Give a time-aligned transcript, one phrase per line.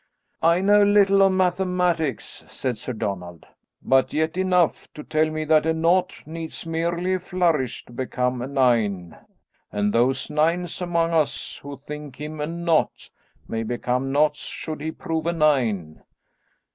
[0.41, 3.45] "I know little of mathematics," said Sir Donald,
[3.83, 8.41] "but yet enough to tell me that a nought needs merely a flourish to become
[8.41, 9.15] a nine,
[9.71, 13.11] and those nines among us who think him a nought,
[13.47, 16.01] may become noughts should he prove a nine.